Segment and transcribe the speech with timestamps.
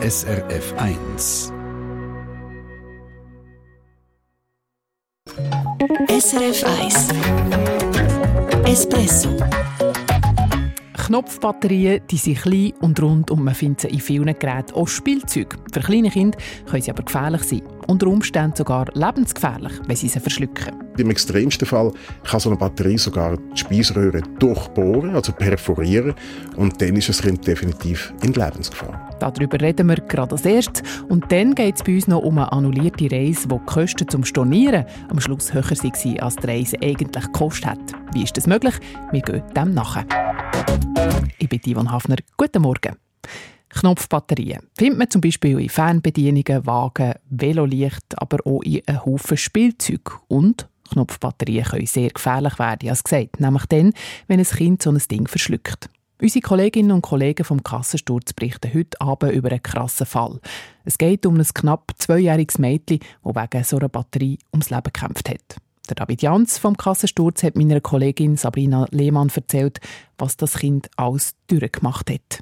[0.00, 1.52] SRF 1.
[6.08, 7.08] SRF 1
[8.64, 9.36] Espresso
[10.94, 15.56] Knopfbatterien die sind klein und rund und man findet sie in vielen Geräten auch Spielzeug.
[15.72, 16.38] Für kleine Kinder
[16.70, 17.62] können sie aber gefährlich sein.
[17.90, 20.74] Unter Umständen sogar lebensgefährlich, wenn sie sie verschlucken.
[20.98, 21.90] Im extremsten Fall
[22.22, 26.14] kann so eine Batterie sogar die Speiseröhre durchbohren, also perforieren.
[26.56, 29.08] Und dann ist das Kind definitiv in Lebensgefahr.
[29.20, 30.82] Darüber reden wir gerade als erstes.
[31.08, 34.22] Und dann geht es bei uns noch um eine annullierte Reise, wo die Kosten zum
[34.22, 37.80] Stornieren am Schluss höher waren, als die Reise eigentlich gekostet hat.
[38.12, 38.74] Wie ist das möglich?
[39.12, 40.04] Wir gehen dem nachher.
[41.38, 42.16] Ich bin Ivan Hafner.
[42.36, 42.96] Guten Morgen.
[43.70, 50.18] Knopfbatterien findet man zum Beispiel in Fernbedienungen, Wagen, Velolicht, aber auch in einem Haufen Spielzeug.
[50.28, 53.92] Und Knopfbatterien können sehr gefährlich werden, als gesagt, nämlich dann,
[54.26, 55.90] wenn ein Kind so ein Ding verschluckt.
[56.20, 60.40] Unsere Kolleginnen und Kollegen vom Kassensturz berichten heute Abend über einen krassen Fall.
[60.84, 65.28] Es geht um ein knapp zweijähriges Mädchen, das wegen so einer Batterie ums Leben gekämpft
[65.28, 65.56] hat.
[65.88, 69.78] Der David Jans vom Kassensturz hat meiner Kollegin Sabrina Lehmann erzählt,
[70.18, 72.40] was das Kind alles durchgemacht hat.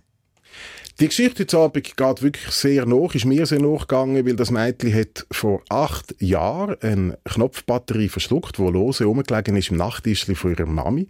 [0.98, 4.94] Die Geschichte heute Abend geht wirklich sehr nach, ist mir sehr nachgegangen, weil das Mädchen
[4.94, 10.64] hat vor acht Jahren eine Knopfbatterie verschluckt, die lose rumgelegen ist im Nachttischli von ihrer
[10.64, 11.08] Mami.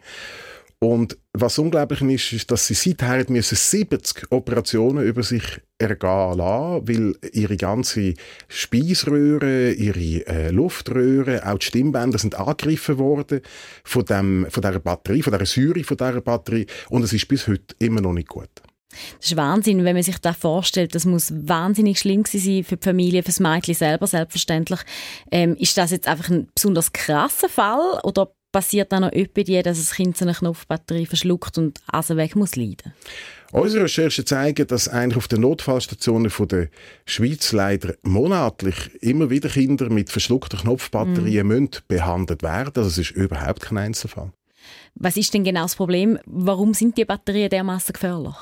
[0.80, 5.44] Und was unglaublich ist, ist, dass sie seither 70 Operationen über sich
[5.78, 8.14] ergehen lassen, weil ihre ganze
[8.48, 13.40] Speiseröhre, ihre äh, Luftröhre, auch die Stimmbänder sind angegriffen worden
[13.84, 17.46] von, dem, von dieser Batterie, von dieser Säure von dieser Batterie und es ist bis
[17.46, 18.50] heute immer noch nicht gut.
[19.18, 20.94] Das ist Wahnsinn, wenn man sich das vorstellt.
[20.94, 24.80] Das muss wahnsinnig schlimm sein für die Familie, für das Mädchen selber selbstverständlich.
[25.30, 29.78] Ähm, ist das jetzt einfach ein besonders krasser Fall oder passiert dann noch dir, dass
[29.78, 32.94] das Kind so eine Knopfbatterie verschluckt und also weg muss leiden?
[33.52, 36.68] Unsere Recherchen zeigen, dass eigentlich auf den Notfallstationen von der
[37.04, 41.68] Schweiz leider monatlich immer wieder Kinder mit verschluckter Knopfbatterien mm.
[41.86, 42.72] behandelt werden.
[42.76, 44.32] Also es ist überhaupt kein Einzelfall.
[44.98, 46.18] Was ist denn genau das Problem?
[46.24, 48.34] Warum sind die Batterien dermaßen gefährlich?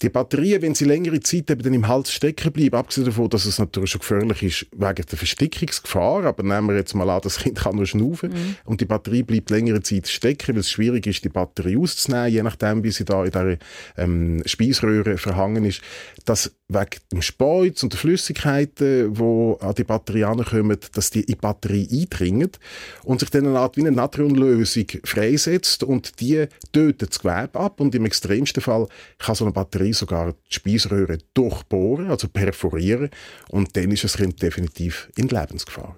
[0.00, 3.44] Die Batterien, wenn sie längere Zeit eben dann im Hals stecken bleiben, abgesehen davon, dass
[3.44, 7.38] es natürlich schon gefährlich ist wegen der Verstickungsgefahr, aber nehmen wir jetzt mal an, das
[7.38, 8.56] Kind kann nur schnaufen mhm.
[8.64, 12.42] und die Batterie bleibt längere Zeit stecken, weil es schwierig ist, die Batterie auszunehmen, je
[12.42, 13.58] nachdem, wie sie da in der
[13.98, 15.82] ähm, Speiseröhre verhangen ist,
[16.24, 21.26] dass wegen dem Speuz und der Flüssigkeiten, die an die Batterie ankommen, dass die in
[21.26, 22.50] die Batterie eindringen
[23.04, 27.80] und sich dann eine Art wie eine Natriumlösung freisetzt und die tötet das Gewebe ab
[27.80, 28.86] und im extremsten Fall
[29.18, 33.10] kann so eine Batterie sogar die Speiseröhre durchbohren, also perforieren
[33.48, 35.96] und dann ist das Kind definitiv in Lebensgefahr.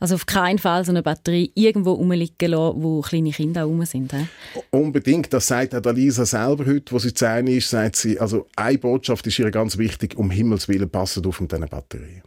[0.00, 4.12] Also auf keinen Fall so eine Batterie irgendwo rumliegen lassen, wo kleine Kinder rum sind.
[4.12, 4.26] He?
[4.70, 8.78] Unbedingt, das sagt auch Lisa selber heute, wo sie zehn ist, sagt sie, also eine
[8.78, 12.22] Botschaft ist ihr ganz wichtig, um Himmels Willen passet auf mit diesen Batterien.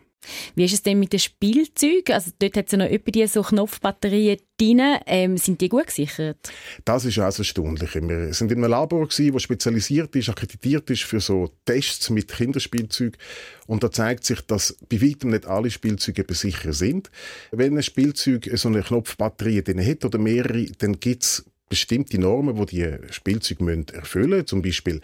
[0.55, 2.13] Wie ist es denn mit den Spielzeugen?
[2.13, 4.81] Also dort hat es ja noch etwa die so Knopfbatterien drin.
[5.05, 6.37] Ähm, sind die gut gesichert?
[6.85, 8.07] Das ist auch das Erstaunliche.
[8.07, 13.17] Wir sind in einem Labor das spezialisiert ist, akkreditiert ist für so Tests mit Kinderspielzeugen.
[13.67, 17.09] Und da zeigt sich, dass bei weitem nicht alle Spielzeuge sicher sind.
[17.51, 22.55] Wenn ein Spielzeug so eine Knopfbatterie drin hat oder mehrere, dann gibt es bestimmte Normen,
[22.55, 24.47] die die Spielzeuge erfüllen müssen.
[24.47, 25.01] Zum Beispiel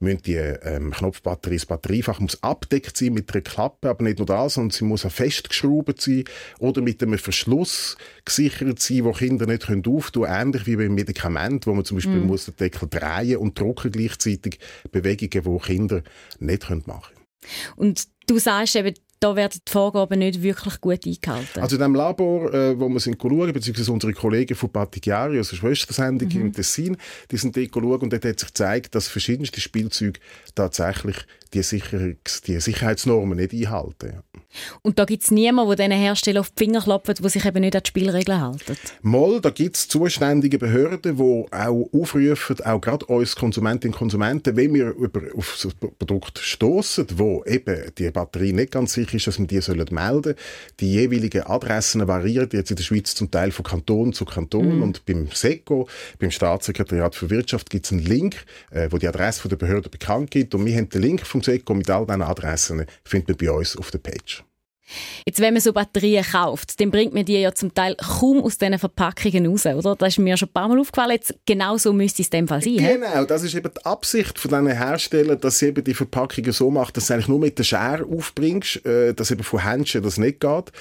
[0.00, 4.26] müssen die ähm, Knopfbatterie, das Batteriefach muss abdeckt sein mit einer Klappe, aber nicht nur
[4.26, 6.24] das, sondern sie muss auch festgeschraubt sein
[6.58, 10.94] oder mit einem Verschluss gesichert sein, wo Kinder nicht können auftun können, ähnlich wie beim
[10.94, 12.26] Medikament, wo man zum Beispiel mm.
[12.26, 14.58] muss den Deckel drehen und drucken gleichzeitig
[14.90, 16.02] Bewegungen, die Kinder
[16.38, 17.26] nicht machen können.
[17.76, 21.60] Und du sagst eben, da werden die Vorgaben nicht wirklich gut eingehalten.
[21.60, 25.54] Also in dem Labor, äh, wo wir sind schauen, beziehungsweise unsere Kollegen von Patigiari, also
[25.54, 26.40] Schwestersendung mhm.
[26.40, 26.96] im Tessin,
[27.30, 30.18] die sind dort schauen und dort hat sich gezeigt, dass verschiedenste Spielzeuge
[30.54, 31.16] tatsächlich
[31.54, 34.22] die, Sicherungs-, die Sicherheitsnormen nicht einhalten.
[34.82, 37.60] Und da gibt es niemanden, der diesen Herstellern auf die Finger klopft, der sich eben
[37.60, 38.64] nicht an die Spielregeln hält?
[39.02, 44.56] Mal, da gibt es zuständige Behörden, die auch aufrufen, auch gerade uns Konsumentinnen und Konsumenten,
[44.56, 49.26] wenn wir über, auf ein Produkt stoßen, wo eben die Batterie nicht ganz sicher ist,
[49.26, 50.34] dass wir die sollen melden
[50.80, 54.82] Die jeweiligen Adressen variieren jetzt in der Schweiz zum Teil von Kanton zu Kanton mhm.
[54.82, 55.88] und beim SECO,
[56.18, 58.36] beim Staatssekretariat für Wirtschaft, gibt es einen Link,
[58.70, 61.74] äh, wo die Adresse der Behörde bekannt gibt und wir haben den Link vom SECO
[61.74, 64.44] mit all diesen Adressen, findet man bei uns auf der Page.
[65.26, 68.58] Jetzt, wenn man so Batterien kauft, dann bringt man die ja zum Teil kaum aus
[68.58, 69.96] diesen Verpackungen raus, oder?
[69.96, 71.12] Das ist mir schon ein paar Mal aufgefallen.
[71.12, 72.76] Jetzt, genau so müsste es in dem Fall sein.
[72.76, 76.70] Genau, das ist eben die Absicht von diesen Herstellern, dass sie eben die Verpackungen so
[76.70, 80.18] machen, dass du eigentlich nur mit der Schere aufbringst, äh, dass eben von Händchen das
[80.18, 80.72] nicht geht.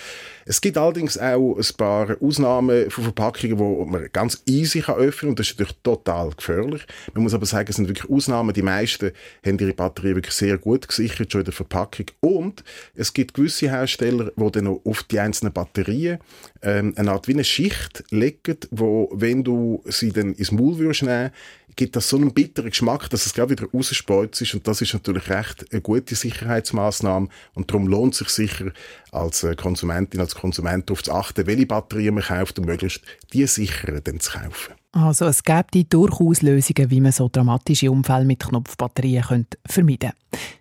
[0.45, 5.19] Es gibt allerdings auch ein paar Ausnahmen von Verpackungen, die man ganz easy kann öffnen
[5.19, 6.81] kann und das ist natürlich total gefährlich.
[7.13, 8.53] Man muss aber sagen, es sind wirklich Ausnahmen.
[8.53, 9.12] Die meisten
[9.45, 12.07] haben ihre Batterien wirklich sehr gut gesichert, schon in der Verpackung.
[12.19, 12.63] Und
[12.95, 16.19] es gibt gewisse Hersteller, die dann noch auf die einzelnen Batterien
[16.61, 21.03] ähm, eine Art wie eine Schicht legen, wo, wenn du sie dann ins Maul würdest
[21.03, 21.31] nehmen,
[21.75, 24.93] gibt das so einen bitteren Geschmack, dass es gerade wieder rausspeuzt ist und das ist
[24.93, 28.71] natürlich recht eine gute Sicherheitsmaßnahme und darum lohnt sich sicher
[29.11, 33.47] als äh, Konsumentin, als Konsument darauf zu achten, welche Batterien man kauft und möglichst die
[33.47, 34.78] sicheren dann zu kaufen.
[34.91, 40.18] Also es gibt durchaus Lösungen, wie man so dramatische Unfälle mit Knopfbatterien könnte vermeiden könnte.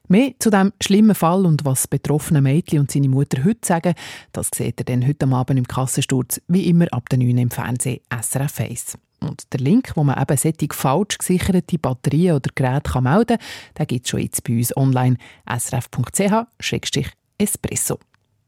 [0.08, 3.94] Mehr zu diesem schlimmen Fall und was betroffene Mädchen und seine Mutter heute sagen,
[4.32, 8.02] das seht ihr dann heute Abend im Kassensturz, wie immer ab der 9 im Fernsehen
[8.10, 8.98] SRF 1.
[9.20, 13.38] Und der Link, wo man eben solche falsch gesicherte Batterien oder Geräte kann melden
[13.74, 15.16] kann, gibt es schon jetzt bei uns online
[15.46, 17.98] srf.ch-espresso.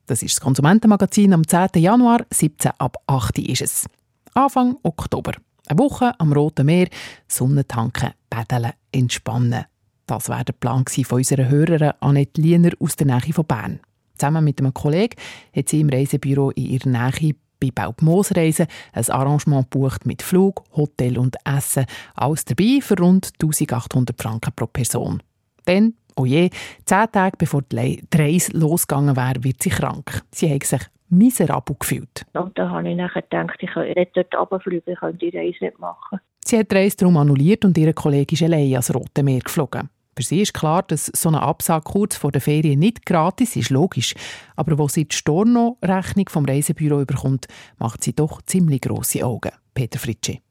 [0.07, 1.69] Das ist das Konsumentenmagazin am 10.
[1.77, 3.87] Januar, 17 ab 8 Uhr ist es.
[4.35, 5.33] Anfang Oktober.
[5.71, 6.89] Eine Woche am Roten Meer,
[7.29, 9.67] Sonne tanken, paddeln, entspannen.
[10.05, 13.79] Das war der Plan von unserer Hörerin Annette Liener aus der Nähe von Bern.
[14.19, 15.15] Zusammen mit einem Kollegen
[15.55, 21.17] hat sie im Reisebüro in ihrer Nähe bei Baubmoosreisen ein Arrangement bucht mit Flug, Hotel
[21.17, 21.87] und Essen.
[22.17, 25.23] Alles dabei für rund 1800 Franken pro Person.
[25.67, 26.51] Dann, oh je,
[26.85, 30.25] zehn Tage bevor die Reise losgegangen wäre, wird sie krank.
[30.35, 30.81] Sie hat sich
[31.11, 32.25] miserabel gefühlt.
[32.33, 35.79] Und da habe ich nachher gedacht, ich könnte dort runterfliegen, ich könnte die Reise nicht
[35.79, 36.21] machen.
[36.45, 39.89] Sie hat die Reise darum annulliert und ihre Kollegin ist allein ans Rote Meer geflogen.
[40.17, 43.71] Für sie ist klar, dass so eine Absage kurz vor der Ferien nicht gratis ist,
[43.71, 44.15] logisch.
[44.57, 47.47] Aber wo sie die Storno-Rechnung vom Reisebüro überkommt,
[47.79, 49.53] macht sie doch ziemlich grosse Augen.
[49.73, 50.43] Peter Fritschi.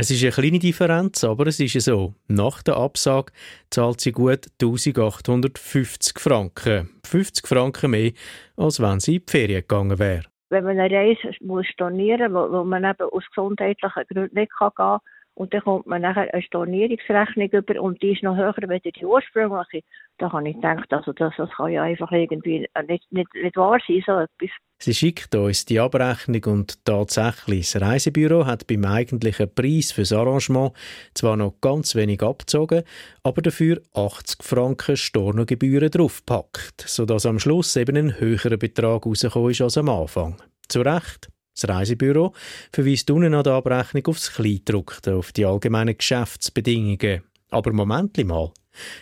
[0.00, 2.14] Es ist eine kleine Differenz, aber es ist so.
[2.28, 3.32] Nach der Absage
[3.68, 6.88] zahlt sie gut 1850 Franken.
[7.04, 8.12] 50 Franken mehr,
[8.56, 10.22] als wenn sie in die Ferien gegangen wäre.
[10.50, 11.32] Wenn man eine Reise
[11.72, 15.00] stornieren muss, wo, man eben aus gesundheitlichen Gründen nicht gehen kann,
[15.38, 19.04] und dann kommt man nachher eine Stornierungsrechnung über und die ist noch höher als die
[19.04, 19.82] ursprüngliche.
[20.18, 23.78] Da habe ich gedacht, also das, das kann ja einfach irgendwie nicht, nicht, nicht wahr
[23.86, 24.50] sein, so etwas.
[24.80, 30.12] Sie schickt uns die Abrechnung und tatsächlich, das Reisebüro hat beim eigentlichen Preis für das
[30.12, 30.72] Arrangement
[31.14, 32.82] zwar noch ganz wenig abgezogen,
[33.22, 39.60] aber dafür 80 Franken Stornogebühren draufgepackt, sodass am Schluss eben ein höherer Betrag rausgekommen ist
[39.60, 40.36] als am Anfang.
[40.68, 41.28] Zu Recht.
[41.60, 42.34] Das Reisebüro
[42.72, 47.22] verweist unten an der Abrechnung aufs Kleidruckte, auf die allgemeinen Geschäftsbedingungen.
[47.50, 48.52] Aber Moment mal.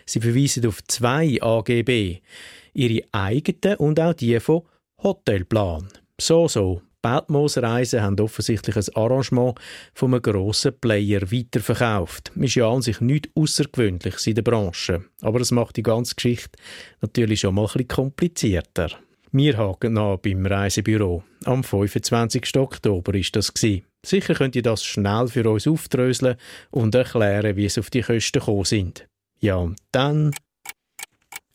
[0.07, 2.21] Sie verweisen auf zwei AGB.
[2.73, 4.63] Ihre eigenen und auch die von
[5.03, 5.89] Hotelplan.
[6.19, 6.81] So, so.
[7.03, 9.59] Beltmoos-Reisen haben offensichtlich ein Arrangement
[9.95, 12.33] von einem grossen Player weiterverkauft.
[12.35, 15.05] Ist ja an sich nichts Außergewöhnliches in der Branche.
[15.21, 16.59] Aber es macht die ganze Geschichte
[17.01, 18.91] natürlich schon mal ein bisschen komplizierter.
[19.39, 21.23] Wir haken nach beim Reisebüro.
[21.45, 22.57] Am 25.
[22.57, 23.85] Oktober ist das gsi.
[24.03, 26.37] Sicher könnt ihr das schnell für uns aufdröseln
[26.71, 29.07] und erklären, wie es auf die Kosten gekommen sind.
[29.39, 30.35] Ja, und dann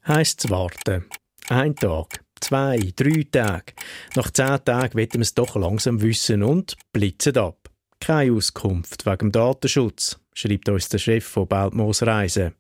[0.06, 1.06] heisst es warten.
[1.50, 3.74] Ein Tag, zwei, drei Tage.
[4.16, 7.68] Nach zehn Tagen wollen wir es doch langsam wissen und blitzen ab.
[8.00, 12.54] Keine Auskunft wegen Datenschutz, schreibt uns der Chef von Beltmoos Reisen.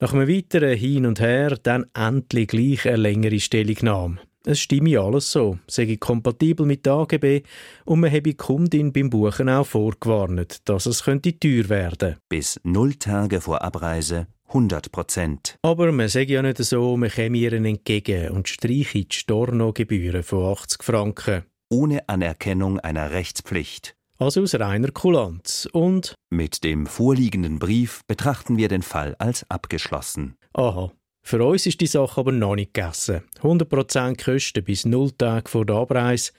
[0.00, 4.18] Nach einem weiteren Hin und Her dann endlich gleich eine längere Stellungnahme.
[4.48, 7.42] Es stimme alles so, sei kompatibel mit der AGB
[7.84, 12.14] und man habe die Kundin beim Buchen auch vorgewarnt, dass es könnte teuer werden.
[12.28, 15.56] Bis null Tage vor Abreise 100 Prozent.
[15.62, 20.52] Aber man sage ja nicht so, man käme ihr entgegen und streiche die Stornogebühren von
[20.52, 21.42] 80 Franken.
[21.68, 23.96] Ohne Anerkennung einer Rechtspflicht.
[24.16, 25.68] Also aus reiner Kulanz.
[25.72, 26.14] Und?
[26.30, 30.36] Mit dem vorliegenden Brief betrachten wir den Fall als abgeschlossen.
[30.52, 30.92] Aha,
[31.26, 33.22] für uns ist die Sache aber noch nicht gegessen.
[33.42, 36.30] 100% Kosten bis 0 Tage vor der Abreise.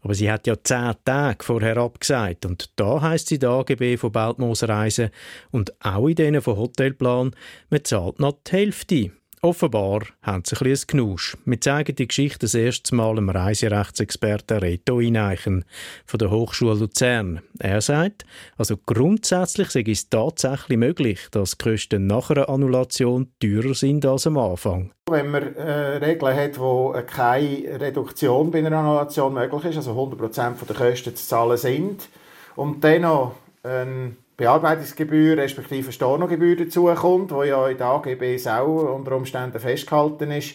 [0.00, 2.46] Aber sie hat ja 10 Tage vorher abgesagt.
[2.46, 5.10] Und da heisst sie der AGB von Beltmoser Reisen
[5.50, 7.32] und auch in denen von Hotelplan,
[7.68, 9.10] man zahlt noch die Hälfte.
[9.40, 11.36] Offenbar haben sie ein bisschen Knusch.
[11.44, 15.64] Wir zeigen die Geschichte das erste Mal dem Reiserechtsexperten Reto Ineichen
[16.06, 17.40] von der Hochschule Luzern.
[17.60, 18.24] Er sagt,
[18.56, 24.26] also grundsätzlich sei es tatsächlich möglich, dass die Kosten nach einer Annulation teurer sind als
[24.26, 24.90] am Anfang.
[25.08, 29.92] Wenn man äh, Regeln hat, wo äh, keine Reduktion bei einer Annulation möglich ist, also
[29.92, 32.08] 100% der Kosten zu zahlen sind,
[32.56, 39.16] und dann noch ein Bearbeitungsgebühr respektive Stornogebühr dazukommt, wo ja in den AGBs auch unter
[39.16, 40.54] Umständen festgehalten ist,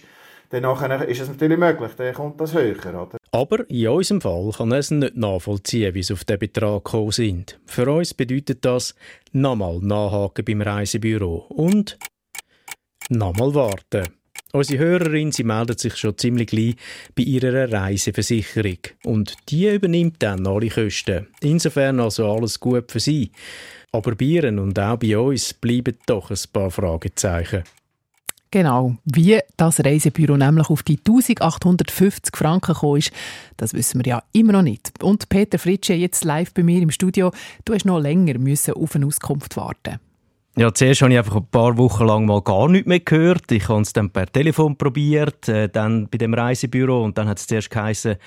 [0.50, 0.64] dann
[1.02, 2.78] ist es natürlich möglich, dann kommt das höher.
[2.78, 3.18] Oder?
[3.32, 7.60] Aber in unserem Fall kann es nicht nachvollziehen, wie sie auf den Betrag gekommen sind.
[7.66, 8.96] Für uns bedeutet das,
[9.34, 11.98] nochmal nachhaken beim Reisebüro und
[13.10, 14.08] nochmal warten.
[14.56, 16.76] Unsere Hörerin, sie meldet sich schon ziemlich gleich
[17.16, 18.78] bei ihrer Reiseversicherung.
[19.04, 21.26] Und die übernimmt dann alle Kosten.
[21.42, 23.32] Insofern also alles gut für sie.
[23.92, 27.64] Aber bei ihnen und auch bei uns bleiben doch ein paar Fragezeichen.
[28.52, 28.96] Genau.
[29.06, 33.12] Wie das Reisebüro nämlich auf die 1850 Franken gekommen ist,
[33.58, 35.02] das wissen wir ja immer noch nicht.
[35.02, 37.32] Und Peter Fritsche, jetzt live bei mir im Studio,
[37.66, 40.00] du hast noch länger müssen auf eine Auskunft warten
[40.56, 43.52] ja, zuerst habe ich einfach ein paar Wochen lang mal gar nichts mehr gehört.
[43.52, 47.40] Ich habe es dann per Telefon probiert, äh, dann bei dem Reisebüro und dann hat
[47.40, 48.18] es zuerst geheißen,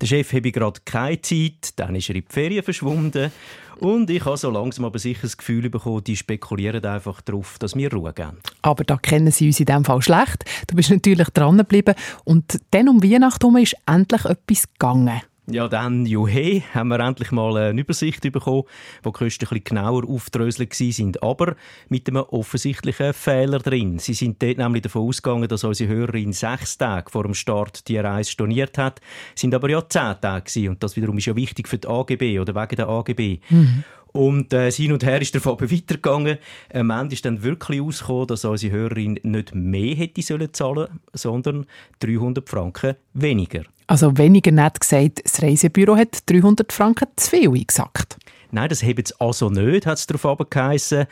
[0.00, 3.32] der Chef habe gerade keine Zeit, dann ist er in die Ferien verschwunden
[3.78, 7.74] und ich habe so langsam aber sicher das Gefühl bekommen, die spekulieren einfach darauf, dass
[7.74, 8.38] wir Ruhe geben.
[8.62, 10.44] Aber da kennen sie uns in diesem Fall schlecht.
[10.68, 15.22] Du bist natürlich dran geblieben und dann um Weihnachten ist endlich etwas gegangen.
[15.46, 18.62] Ja, dann, juhe, haben wir endlich mal eine Übersicht bekommen,
[19.02, 21.22] wo die Kosten ein genauer aufdröselt sind.
[21.22, 21.56] Aber
[21.90, 23.98] mit einem offensichtlichen Fehler drin.
[23.98, 27.98] Sie sind dort nämlich davon ausgegangen, dass unsere Hörerin sechs Tage vor dem Start die
[27.98, 29.02] Reise storniert hat,
[29.34, 30.68] sind aber ja zehn Tage gewesen.
[30.70, 33.40] Und das wiederum ist ja wichtig für die AGB oder wegen der AGB.
[33.50, 33.84] Mhm.
[34.16, 36.38] Und äh, hin und her ist der Fabi weitergegangen.
[36.72, 41.66] Am Ende ist dann wirklich ausgekommen, dass unsere Hörerin nicht mehr hätte sollen zahlen, sondern
[41.98, 43.64] 300 Franken weniger.
[43.88, 48.16] Also weniger nett gesagt, das Reisebüro hat 300 Franken zu viel gesagt.
[48.52, 51.06] Nein, das hebt es also nicht, hat es darauf geheissen.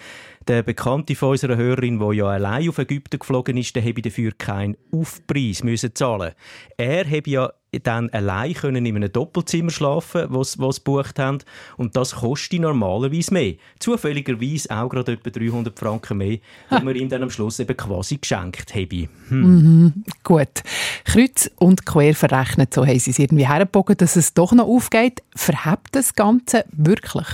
[0.49, 4.32] Der Bekannte von unserer Hörerin, der ja allein auf Ägypten geflogen ist, der habe dafür
[4.32, 6.32] keinen Aufpreis müssen zahlen.
[6.76, 11.38] Er habe ja dann allein können in einem Doppelzimmer schlafen, was was bucht haben
[11.76, 13.54] und das kostet normalerweise mehr.
[13.78, 16.38] Zufälligerweise auch gerade etwa 300 Franken mehr,
[16.70, 19.08] die wir ihm dann am Schluss eben quasi geschenkt haben.
[19.28, 19.40] Hm.
[19.40, 20.62] Mhm, gut.
[21.04, 25.22] Kreuz und quer verrechnet, so haben sie es irgendwie hergebogen, dass es doch noch aufgeht.
[25.34, 27.26] Verhebt das Ganze wirklich?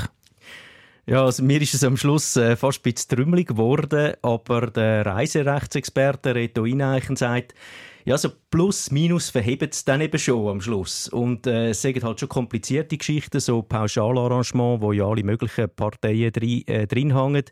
[1.09, 5.07] Ja, also mir ist es am Schluss äh, fast ein bisschen trümmelig geworden, aber der
[5.07, 7.55] Reiserechtsexperte Reto Ineichen sagt,
[8.05, 11.09] ja, so plus, minus verhebt es dann eben schon am Schluss.
[11.09, 16.31] Und äh, es sind halt schon komplizierte Geschichten, so Pauschalarrangement, wo ja alle möglichen Parteien
[16.31, 17.45] drin, äh, drin hängen.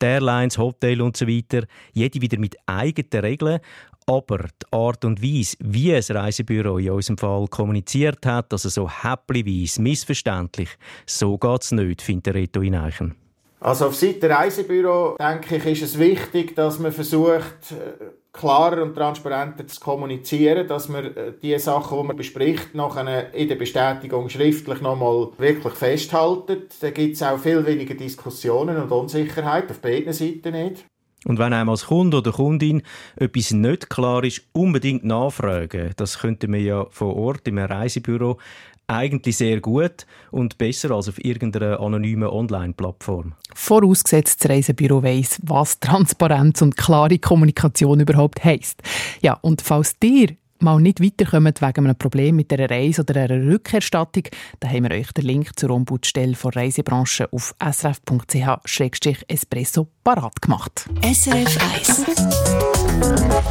[0.00, 1.66] Die Airlines, Hotel und so weiter.
[1.92, 3.60] Jede wieder mit eigenen Regeln.
[4.06, 8.88] Aber die Art und Weise, wie ein Reisebüro in unserem Fall kommuniziert hat, also so
[8.88, 10.68] häppchenweise, missverständlich,
[11.06, 13.25] so geht es nicht, findet Reto Ineichen.
[13.66, 18.94] Also auf Seite Reisebüro, denke ich, ist es wichtig, dass man versucht, äh, klarer und
[18.94, 24.28] transparenter zu kommunizieren, dass man äh, die Sachen, die man bespricht, nachher in der Bestätigung
[24.28, 26.62] schriftlich nochmal wirklich festhalten.
[26.80, 30.84] Da gibt es auch viel weniger Diskussionen und Unsicherheit, auf beiden Seiten nicht.
[31.24, 32.82] Und wenn einem als Kunde oder Kundin
[33.16, 35.90] etwas nicht klar ist, unbedingt nachfragen.
[35.96, 38.38] Das könnte man ja vor Ort im Reisebüro
[38.88, 43.32] eigentlich sehr gut und besser als auf irgendeiner anonymen Online-Plattform.
[43.54, 48.82] Vorausgesetzt, das Reisebüro weiss, was Transparenz und klare Kommunikation überhaupt heisst.
[49.22, 53.44] Ja, und falls dir mal nicht weiterkommt wegen einem Problem mit einer Reise oder einer
[53.44, 54.22] Rückerstattung,
[54.60, 60.88] dann haben wir euch den Link zur Ombudsstelle der Reisebranche auf srf.ch-espresso parat gemacht.
[61.02, 62.06] SRF 1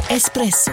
[0.08, 0.72] Espresso